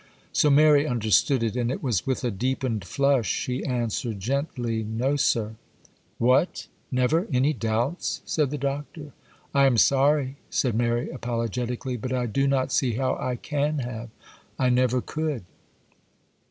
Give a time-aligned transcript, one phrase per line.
[0.33, 5.15] So Mary understood it, and it was with a deepened flush she answered gently, 'No,
[5.15, 5.57] sir.'
[6.17, 6.65] 'What!
[6.91, 9.13] never any doubts?' said the Doctor.
[9.53, 14.09] 'I am sorry,' said Mary, apologetically; 'but I do not see how I can have;
[14.57, 15.45] I never could.